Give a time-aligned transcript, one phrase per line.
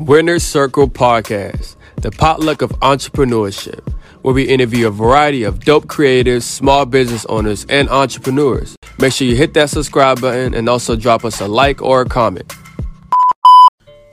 [0.00, 3.86] Winner's Circle Podcast, the potluck of entrepreneurship,
[4.22, 8.76] where we interview a variety of dope creators, small business owners, and entrepreneurs.
[8.98, 12.06] Make sure you hit that subscribe button and also drop us a like or a
[12.06, 12.50] comment.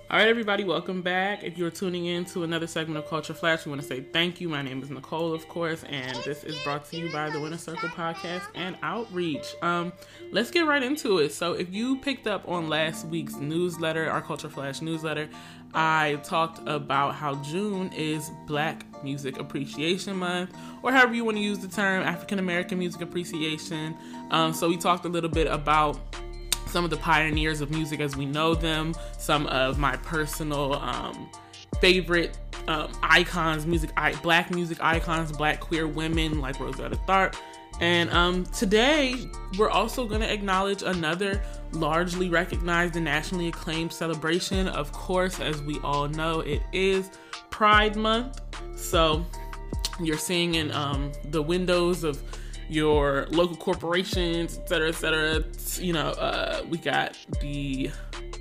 [0.10, 1.44] All right, everybody, welcome back.
[1.44, 4.40] If you're tuning in to another segment of Culture Flash, we want to say thank
[4.40, 4.48] you.
[4.48, 7.58] My name is Nicole, of course, and this is brought to you by the Winner
[7.58, 9.54] Circle Podcast and Outreach.
[9.62, 9.92] Um,
[10.32, 11.34] let's get right into it.
[11.34, 15.28] So, if you picked up on last week's newsletter, our Culture Flash newsletter,
[15.74, 21.44] I talked about how June is Black Music Appreciation Month, or however you want to
[21.44, 23.94] use the term, African American Music Appreciation.
[24.32, 26.00] Um, so, we talked a little bit about
[26.68, 31.30] some of the pioneers of music as we know them, some of my personal um,
[31.80, 37.36] favorite um, icons, music, I, black music icons, black queer women like Rosetta Tharpe.
[37.80, 39.16] And um, today,
[39.58, 41.42] we're also going to acknowledge another
[41.74, 44.68] largely recognized and nationally acclaimed celebration.
[44.68, 47.12] Of course, as we all know, it is
[47.52, 48.42] Pride Month.
[48.76, 49.26] So,
[50.00, 52.22] you're seeing in um, the windows of
[52.70, 55.44] your local corporations, et cetera, et cetera.
[55.80, 57.92] You know, uh, we got the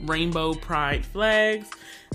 [0.03, 1.69] rainbow pride flags.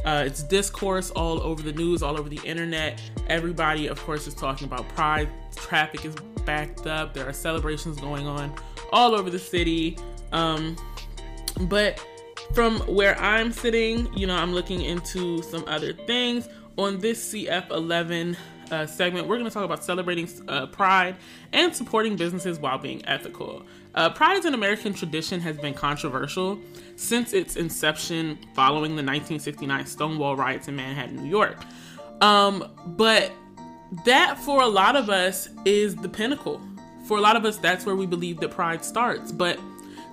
[0.06, 3.02] Uh, it's discourse all over the news, all over the internet.
[3.28, 5.30] Everybody, of course, is talking about pride.
[5.56, 7.14] Traffic is backed up.
[7.14, 8.54] There are celebrations going on
[8.92, 9.98] all over the city.
[10.32, 10.76] Um,
[11.62, 12.04] but
[12.54, 16.48] from where I'm sitting, you know, I'm looking into some other things.
[16.78, 18.36] On this CF11
[18.72, 21.16] uh, segment, we're going to talk about celebrating uh, pride
[21.54, 23.64] and supporting businesses while being ethical.
[23.94, 26.60] Uh, pride as an American tradition has been controversial
[26.96, 31.58] since its inception following the 1969 Stonewall riots in Manhattan, New York.
[32.22, 33.32] Um, but
[34.06, 36.62] that, for a lot of us, is the pinnacle.
[37.06, 39.32] For a lot of us, that's where we believe that pride starts.
[39.32, 39.60] But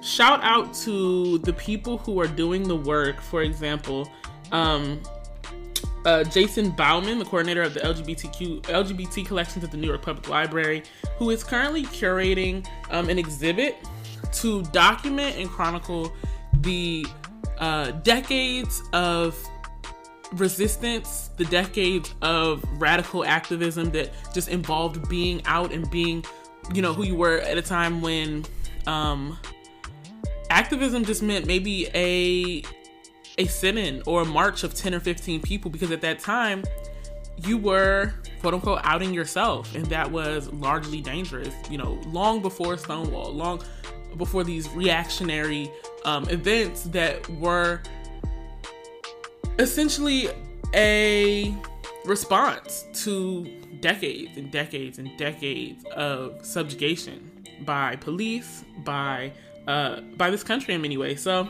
[0.01, 3.21] shout out to the people who are doing the work.
[3.21, 4.11] For example,
[4.51, 5.01] um,
[6.05, 10.29] uh, Jason Baumann, the coordinator of the LGBTQ LGBT collections at the New York Public
[10.29, 10.83] Library,
[11.17, 13.77] who is currently curating um, an exhibit
[14.33, 16.13] to document and chronicle
[16.61, 17.07] the
[17.59, 19.37] uh, decades of
[20.33, 26.25] resistance, the decades of radical activism that just involved being out and being,
[26.75, 28.45] you know, who you were at a time when
[28.87, 29.39] um,
[30.51, 32.63] activism just meant maybe a
[33.39, 36.65] a sit-in or a march of 10 or 15 people because at that time
[37.47, 39.75] you were quote unquote outing yourself.
[39.75, 43.63] And that was largely dangerous you know long before stonewall long
[44.17, 45.71] before these reactionary
[46.05, 47.81] um, events that were
[49.59, 50.29] essentially
[50.75, 51.55] a
[52.05, 53.45] response to
[53.81, 57.31] decades and decades and decades of subjugation
[57.65, 59.33] by police by
[59.67, 61.21] uh, by this country in many ways.
[61.21, 61.49] So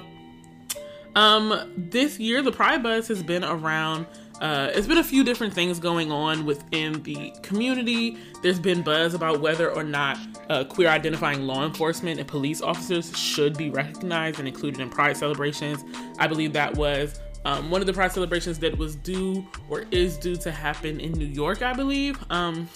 [1.18, 4.06] um, this year, the Pride Buzz has been around.
[4.40, 8.16] Uh, it's been a few different things going on within the community.
[8.40, 10.16] There's been buzz about whether or not
[10.48, 15.16] uh, queer identifying law enforcement and police officers should be recognized and included in Pride
[15.16, 15.82] celebrations.
[16.20, 20.16] I believe that was um, one of the Pride celebrations that was due or is
[20.18, 22.24] due to happen in New York, I believe.
[22.30, 22.68] Um,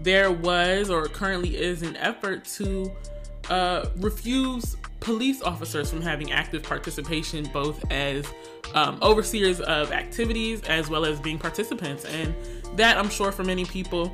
[0.00, 2.94] there was or currently is an effort to
[3.50, 8.26] uh, refuse police officers from having active participation both as
[8.74, 12.04] um, overseers of activities as well as being participants.
[12.04, 12.34] And
[12.76, 14.12] that, I'm sure, for many people,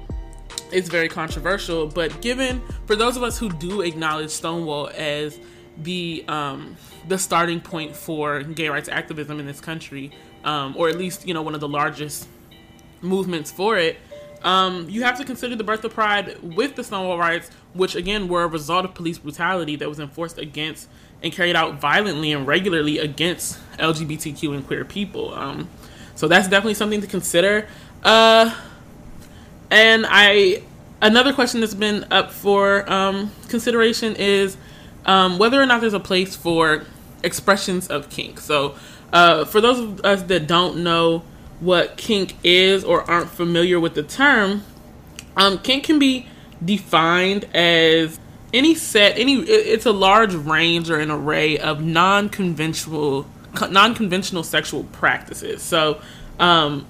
[0.72, 1.86] is very controversial.
[1.86, 5.38] But given for those of us who do acknowledge Stonewall as
[5.78, 6.76] the um,
[7.08, 10.12] the starting point for gay rights activism in this country,
[10.44, 12.28] um, or at least you know one of the largest
[13.00, 13.98] movements for it,
[14.44, 18.28] um, you have to consider the birth of Pride with the Stonewall riots, which again
[18.28, 20.88] were a result of police brutality that was enforced against
[21.22, 25.32] and carried out violently and regularly against LGBTQ and queer people.
[25.34, 25.68] Um,
[26.14, 27.66] so that's definitely something to consider.
[28.02, 28.54] Uh,
[29.70, 30.62] and I
[31.00, 34.58] another question that's been up for um, consideration is
[35.06, 36.84] um, whether or not there's a place for
[37.22, 38.40] expressions of kink.
[38.40, 38.74] So
[39.10, 41.24] uh, for those of us that don't know
[41.64, 44.62] what kink is or aren't familiar with the term,
[45.36, 46.26] um, kink can be
[46.64, 48.18] defined as
[48.52, 53.26] any set, any it's a large range or an array of non-conventional
[53.70, 55.62] non-conventional sexual practices.
[55.62, 56.00] So,
[56.38, 56.86] um,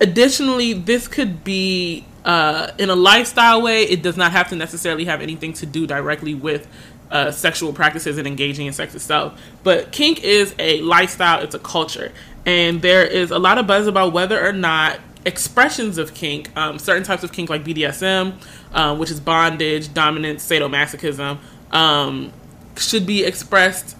[0.00, 3.82] additionally, this could be uh, in a lifestyle way.
[3.82, 6.68] It does not have to necessarily have anything to do directly with
[7.10, 9.40] uh, sexual practices and engaging in sex itself.
[9.62, 11.42] But kink is a lifestyle.
[11.42, 12.12] It's a culture,
[12.46, 16.78] and there is a lot of buzz about whether or not expressions of kink, um,
[16.78, 18.34] certain types of kink like BDSM,
[18.72, 21.38] uh, which is bondage, dominance, sadomasochism,
[21.72, 22.32] um,
[22.76, 23.96] should be expressed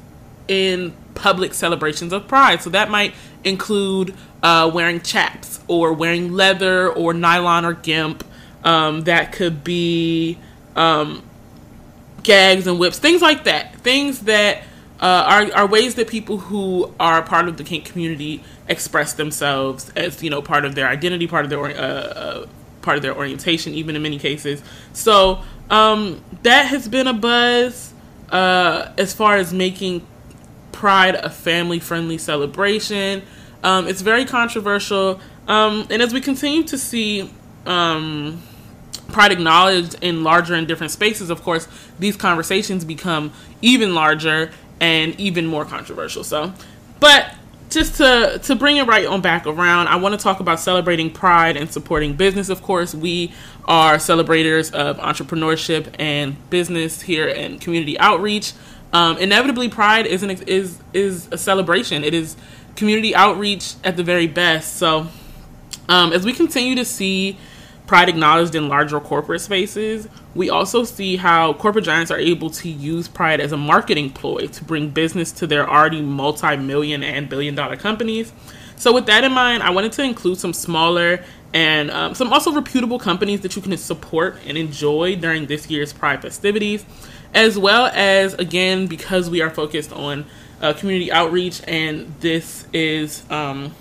[0.49, 2.61] in public celebrations of pride.
[2.61, 3.15] So that might
[3.45, 8.25] include uh, wearing chaps or wearing leather or nylon or gimp.
[8.63, 10.39] Um, that could be
[10.77, 11.23] um,
[12.23, 13.77] gags and whips, things like that.
[13.77, 14.63] Things that
[15.01, 19.91] uh, are, are ways that people who are part of the kink community express themselves
[19.97, 22.47] as you know part of their identity, part of their uh, uh,
[22.83, 24.63] part of their orientation, even in many cases.
[24.93, 27.93] So um, that has been a buzz
[28.31, 30.07] uh, as far as making
[30.73, 33.23] Pride a family friendly celebration.
[33.63, 37.31] Um, it's very controversial, um, and as we continue to see
[37.65, 38.43] um,
[39.09, 41.69] pride acknowledged in larger and different spaces, of course,
[41.99, 43.33] these conversations become
[43.63, 44.51] even larger
[44.81, 46.25] and even more controversial.
[46.25, 46.53] So,
[47.01, 47.35] but
[47.71, 51.11] just to to bring it right on back around, I want to talk about celebrating
[51.11, 52.49] pride and supporting business.
[52.49, 53.33] Of course, we
[53.65, 58.53] are celebrators of entrepreneurship and business here and community outreach.
[58.93, 62.05] Um, inevitably, pride is an, is is a celebration.
[62.05, 62.37] It is
[62.77, 64.77] community outreach at the very best.
[64.77, 65.09] So,
[65.89, 67.39] um, as we continue to see
[67.87, 72.69] pride acknowledged in larger corporate spaces, we also see how corporate giants are able to
[72.69, 77.29] use pride as a marketing ploy to bring business to their already multi million and
[77.29, 78.33] billion dollar companies.
[78.77, 82.53] So, with that in mind, I wanted to include some smaller and um, some also
[82.53, 86.85] reputable companies that you can support and enjoy during this year's Pride festivities,
[87.33, 90.27] as well as, again, because we are focused on
[90.61, 93.73] uh, community outreach and this is um,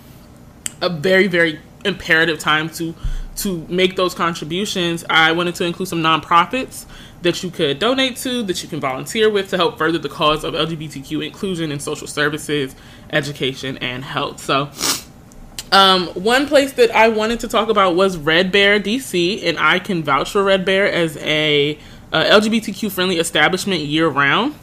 [0.80, 2.94] a very, very imperative time to
[3.36, 6.86] to make those contributions, I wanted to include some nonprofits
[7.22, 10.44] that you could donate to, that you can volunteer with to help further the cause
[10.44, 12.76] of LGBTQ inclusion in social services,
[13.10, 14.40] education, and health.
[14.40, 14.70] So,
[15.72, 19.78] um, one place that I wanted to talk about was Red Bear DC, and I
[19.78, 21.78] can vouch for Red Bear as a
[22.12, 24.54] uh, LGBTQ friendly establishment year round.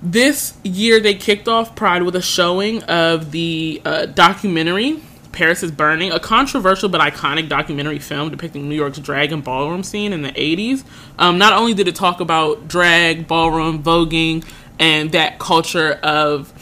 [0.00, 5.00] This year, they kicked off Pride with a showing of the uh, documentary
[5.32, 9.82] Paris is Burning, a controversial but iconic documentary film depicting New York's drag and ballroom
[9.82, 10.84] scene in the 80s.
[11.18, 14.46] Um, not only did it talk about drag, ballroom, voguing,
[14.78, 16.52] and that culture of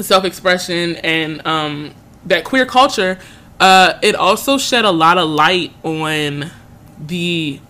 [0.00, 1.94] self expression and um,
[2.24, 3.18] that queer culture,
[3.60, 6.50] uh, it also shed a lot of light on
[6.98, 7.60] the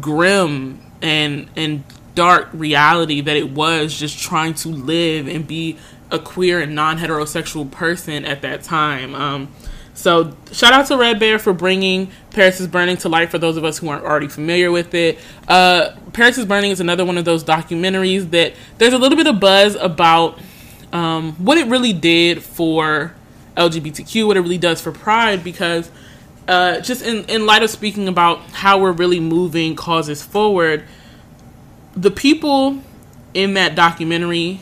[0.00, 1.82] grim and and
[2.14, 5.78] dark reality that it was just trying to live and be
[6.10, 9.14] a queer and non heterosexual person at that time.
[9.14, 9.52] Um,
[9.94, 13.56] so shout out to Red Bear for bringing Paris is Burning to light for those
[13.56, 15.18] of us who aren't already familiar with it.
[15.46, 19.26] Uh, Paris is Burning is another one of those documentaries that there's a little bit
[19.26, 20.38] of buzz about
[20.92, 23.14] um, what it really did for
[23.56, 25.90] LGBTQ, what it really does for Pride, because
[26.48, 30.84] uh, just in, in light of speaking about how we're really moving causes forward,
[31.94, 32.82] the people
[33.34, 34.60] in that documentary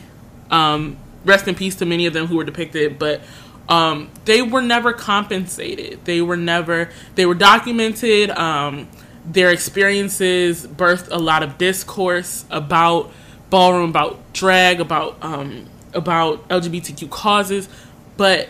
[0.51, 0.97] um,
[1.29, 3.21] rest in peace to many of them who were depicted, but
[3.69, 6.03] um, they were never compensated.
[6.05, 8.31] They were never, they were documented.
[8.31, 8.89] Um,
[9.25, 13.11] their experiences birthed a lot of discourse about
[13.49, 17.69] ballroom, about drag, about um, about LGBTQ causes,
[18.17, 18.49] but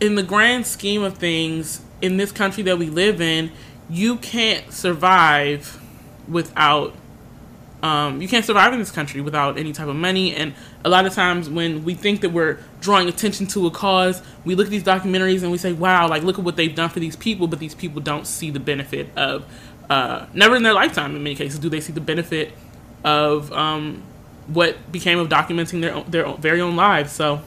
[0.00, 3.50] in the grand scheme of things, in this country that we live in,
[3.90, 5.80] you can't survive
[6.28, 6.94] without
[7.82, 10.34] um, you can't survive in this country without any type of money.
[10.34, 10.54] And
[10.84, 14.54] a lot of times, when we think that we're drawing attention to a cause, we
[14.54, 17.00] look at these documentaries and we say, "Wow, like look at what they've done for
[17.00, 19.44] these people," but these people don't see the benefit of.
[19.88, 22.52] Uh, never in their lifetime, in many cases, do they see the benefit
[23.04, 24.02] of um,
[24.46, 27.12] what became of documenting their own, their own, very own lives.
[27.12, 27.40] So,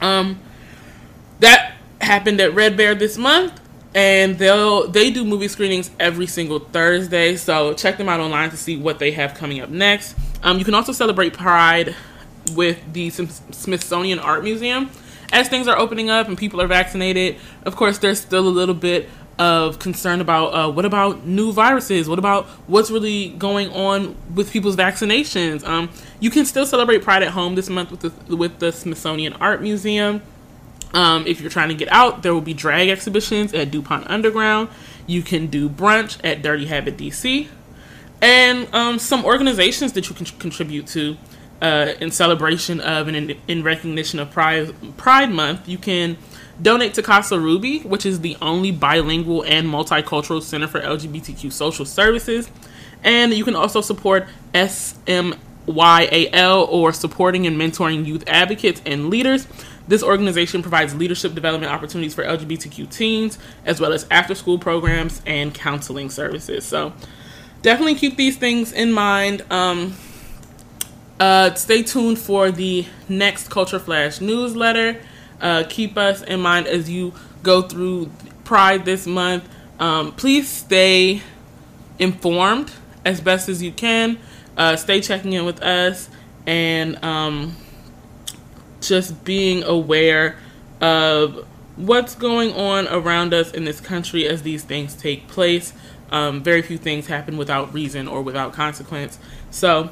[0.00, 0.38] um,
[1.40, 3.60] that happened at Red Bear this month
[3.96, 7.34] and they'll they do movie screenings every single Thursday.
[7.36, 10.14] So check them out online to see what they have coming up next.
[10.42, 11.96] Um, you can also celebrate Pride
[12.54, 14.90] with the Smithsonian Art Museum
[15.32, 17.36] as things are opening up and people are vaccinated.
[17.64, 22.06] Of course, there's still a little bit of concern about uh, what about new viruses?
[22.06, 25.66] What about what's really going on with people's vaccinations?
[25.66, 25.88] Um,
[26.20, 29.62] you can still celebrate Pride at home this month with the, with the Smithsonian Art
[29.62, 30.20] Museum.
[30.94, 34.68] Um, if you're trying to get out, there will be drag exhibitions at DuPont Underground.
[35.06, 37.48] You can do brunch at Dirty Habit DC.
[38.22, 41.16] And um, some organizations that you can contribute to
[41.60, 45.68] uh, in celebration of and in, in, recognition of Pride, Pride Month.
[45.68, 46.16] You can
[46.60, 51.84] donate to Casa Ruby, which is the only bilingual and multicultural center for LGBTQ social
[51.84, 52.50] services.
[53.02, 55.36] And you can also support SMYAL
[56.68, 59.46] or supporting and mentoring youth advocates and leaders.
[59.88, 65.22] This organization provides leadership development opportunities for LGBTQ teens, as well as after school programs
[65.26, 66.64] and counseling services.
[66.64, 66.92] So
[67.62, 69.44] definitely keep these things in mind.
[69.50, 69.94] Um,
[71.18, 75.00] uh, stay tuned for the next Culture Flash newsletter.
[75.40, 77.12] Uh, keep us in mind as you
[77.42, 78.10] go through
[78.44, 79.48] Pride this month.
[79.78, 81.22] Um, please stay
[81.98, 82.70] informed
[83.04, 84.18] as best as you can.
[84.56, 86.08] Uh, stay checking in with us
[86.46, 87.56] and um,
[88.88, 90.36] just being aware
[90.80, 95.72] of what's going on around us in this country as these things take place.
[96.10, 99.18] Um, very few things happen without reason or without consequence.
[99.50, 99.90] So,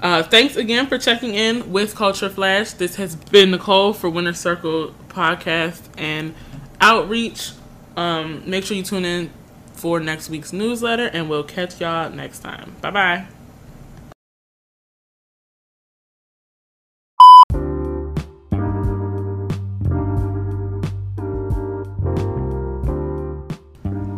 [0.00, 2.72] uh, thanks again for checking in with Culture Flash.
[2.72, 6.34] This has been Nicole for Winner Circle Podcast and
[6.80, 7.52] Outreach.
[7.96, 9.30] Um, make sure you tune in
[9.74, 12.74] for next week's newsletter, and we'll catch y'all next time.
[12.80, 13.41] Bye bye.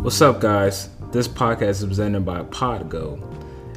[0.04, 0.90] What's up, guys?
[1.12, 3.18] This podcast is presented by Podgo.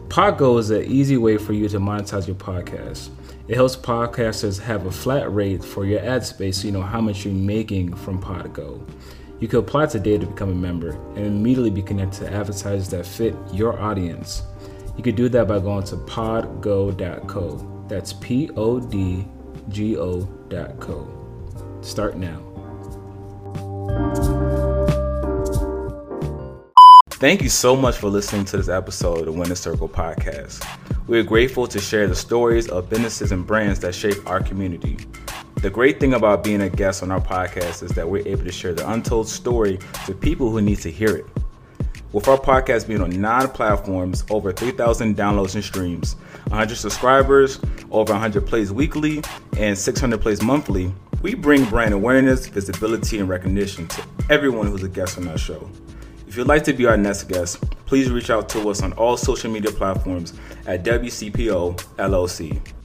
[0.10, 3.12] Podgo is an easy way for you to monetize your podcast.
[3.48, 7.00] It helps podcasters have a flat rate for your ad space so you know how
[7.00, 8.86] much you're making from Podgo.
[9.39, 13.05] You can apply today to become a member and immediately be connected to advertisers that
[13.05, 14.43] fit your audience.
[14.98, 17.86] You can do that by going to podgo.co.
[17.88, 19.25] That's P O D
[19.69, 21.07] G O.co.
[21.79, 22.43] Start now.
[27.19, 30.63] Thank you so much for listening to this episode of the Winner Circle podcast.
[31.07, 35.00] We are grateful to share the stories of businesses and brands that shape our community.
[35.55, 38.51] The great thing about being a guest on our podcast is that we're able to
[38.51, 41.25] share the untold story to people who need to hear it.
[42.13, 46.17] With our podcast being on nine platforms, over 3,000 downloads and streams,
[46.50, 47.59] 100 subscribers,
[47.89, 49.24] over 100 plays weekly,
[49.57, 50.93] and 600 plays monthly,
[51.24, 55.67] we bring brand awareness, visibility, and recognition to everyone who's a guest on our show.
[56.38, 59.17] If you'd like to be our next guest, please reach out to us on all
[59.17, 60.36] social media platforms
[60.67, 62.76] at WCPO LLC.